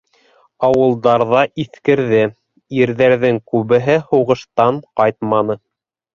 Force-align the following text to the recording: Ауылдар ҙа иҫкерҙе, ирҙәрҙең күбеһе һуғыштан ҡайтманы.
Ауылдар 0.67 1.23
ҙа 1.33 1.43
иҫкерҙе, 1.63 2.21
ирҙәрҙең 2.79 3.39
күбеһе 3.53 4.01
һуғыштан 4.09 4.83
ҡайтманы. 5.03 5.61